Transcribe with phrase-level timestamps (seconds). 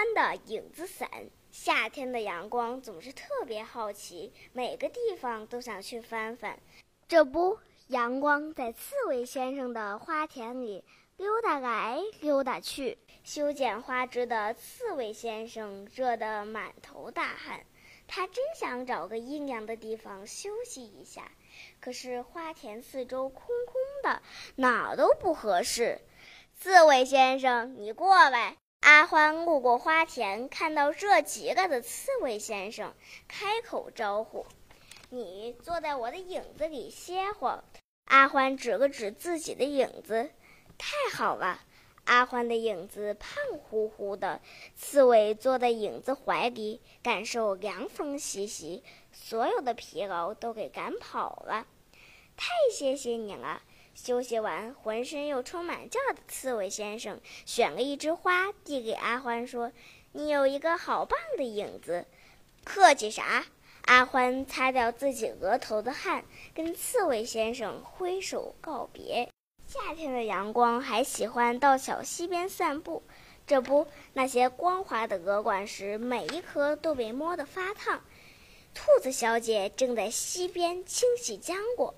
[0.00, 1.10] 欢的影子伞。
[1.50, 6.58] 夏天的阳光总是特别好奇，每个地方都想去翻翻。
[7.06, 7.58] 这不，
[7.88, 10.82] 阳光在刺猬先生的花田里
[11.18, 12.96] 溜达来溜达去。
[13.24, 17.66] 修剪花枝的刺猬先生热得满头大汗，
[18.08, 21.30] 他真想找个阴凉的地方休息一下。
[21.78, 24.22] 可是花田四周空空的，
[24.56, 26.00] 哪都不合适。
[26.58, 28.56] 刺猬先生，你过来。
[28.80, 32.94] 阿欢路过花田，看到这几个的刺猬先生，
[33.28, 34.46] 开口招呼
[35.10, 37.62] ：“你坐在我的影子里歇会儿。”
[38.06, 40.30] 阿欢指了指自己的影子
[40.78, 41.60] ：“太好了！”
[42.04, 44.40] 阿欢的影子胖乎乎的，
[44.74, 51.66] 刺猬坐在影子怀里，感受凉风习习，所有的疲劳都给赶跑了。
[52.36, 53.62] 太谢谢你了！
[54.02, 59.72] 休息完，浑身又充满劲儿的刺猬先生选了一枝花，递给阿欢，说
[60.12, 62.06] ：“你有一个好棒的影子。”
[62.64, 63.44] 客气啥？
[63.82, 66.24] 阿欢擦掉自己额头的汗，
[66.54, 69.28] 跟刺猬先生挥手告别。
[69.66, 73.02] 夏天的阳光还喜欢到小溪边散步，
[73.46, 78.02] 这不，那些光滑的鹅卵石每一颗都被摸得发烫。
[78.72, 81.94] 兔子小姐正在溪边清洗浆果。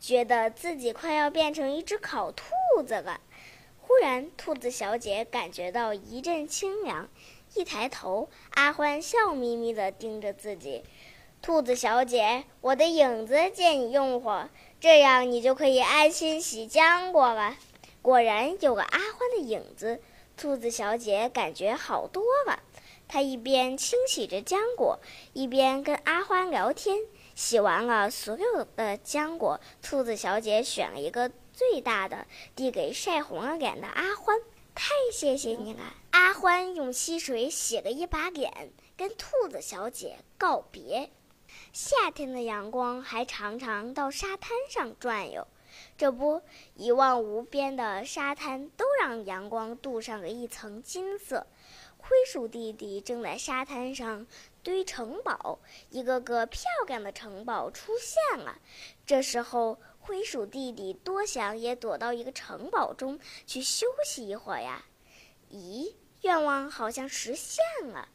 [0.00, 2.44] 觉得自己快要变成一只烤兔
[2.86, 3.20] 子了。
[3.80, 7.08] 忽然，兔子小姐感觉到一阵清凉，
[7.54, 10.84] 一抬头，阿欢笑眯眯地盯着自己。
[11.40, 14.48] 兔子小姐，我的影子借你用会，
[14.80, 17.56] 这样你就可以安心洗浆果了。
[18.02, 20.00] 果然，有个阿欢的影子，
[20.36, 22.60] 兔子小姐感觉好多了。
[23.06, 24.98] 她一边清洗着浆果，
[25.32, 26.98] 一边跟阿欢聊天。
[27.36, 34.36] 洗完了所有的浆果，兔子小姐选了一个最大的，递给晒红了脸的阿欢。
[34.74, 35.94] 太谢谢你了！
[36.10, 41.10] 阿欢用溪水洗了一把脸，跟兔子小姐告别。
[41.72, 45.46] 夏天的阳光还常常到沙滩上转悠，
[45.98, 46.40] 这不，
[46.74, 51.46] 一望无边的沙滩都让阳光镀上了一层金色。
[51.98, 54.26] 灰鼠弟弟正在沙滩上
[54.66, 55.60] 堆城堡，
[55.90, 58.58] 一个个漂亮的城堡出现了。
[59.06, 64.84] 这时候，灰鼠弟弟多想也躲到一个城堡中去休息一会儿呀。
[65.52, 67.62] 咦，愿望好像实现
[67.92, 68.08] 了，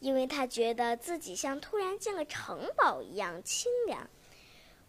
[0.00, 4.10] 因为他觉得自己像突然进了城堡一样清凉。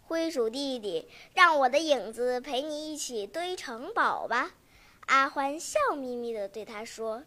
[0.01, 4.55] 灰鼠弟弟，让我的影子陪你一起堆城堡吧。
[5.05, 7.23] 阿欢笑眯眯地对他说。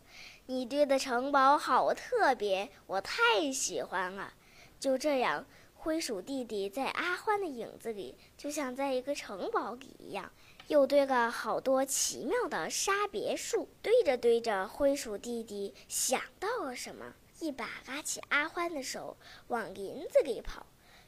[0.49, 4.33] 你堆的城堡好特别，我太喜欢了。
[4.79, 10.31] 就这样，灰鼠弟弟在阿欢的影子里，就像在一个城堡里一样，
[10.69, 13.69] 又堆了好多奇妙的沙别墅。
[13.83, 19.17] 堆着堆着，灰鼠弟弟想到了什么，一把拉起阿欢的手，
[19.49, 20.65] 往林子里跑。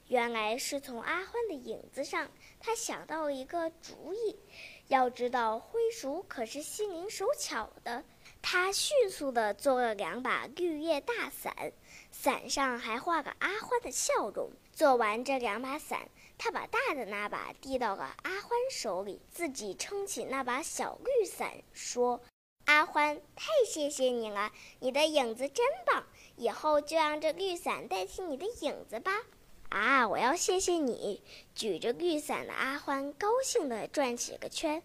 [0.08, 2.28] 原来是从阿欢的影子上，
[2.58, 4.36] 他想到了一个主意。
[4.88, 8.04] 要知道，灰鼠可是心灵手巧的。
[8.40, 11.72] 他迅速地做了两把绿叶大伞，
[12.10, 14.50] 伞上还画个阿欢的笑容。
[14.72, 22.20] 做完这两把伞，他把大的那把递到了阿欢手里，自己撑起那把小绿伞，说
[22.66, 26.06] ：“阿欢，太谢谢你了，你的影子真棒！
[26.36, 29.12] 以后就让这绿伞代替你的影子吧。”
[29.70, 31.20] 啊，我谢谢你！
[31.52, 34.84] 举着绿伞的阿欢高兴地转起个圈。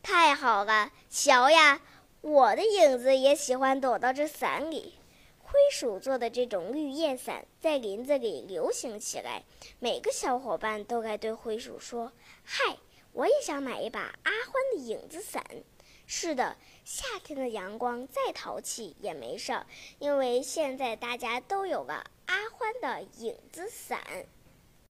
[0.00, 1.82] 太好了，瞧呀！
[2.20, 4.94] 我的影子也喜欢躲到这伞里。
[5.40, 9.42] 灰鼠做的这种绿叶伞在林子里流行起来，
[9.80, 12.12] 每个小伙伴都该对灰鼠说
[12.46, 12.76] ：“嗨，
[13.12, 15.44] 我也想买一把阿欢的影子伞。”
[16.06, 19.66] 是的，夏天的阳光再淘气也没事儿，
[19.98, 24.26] 因为现在大家都有了阿欢的影子伞。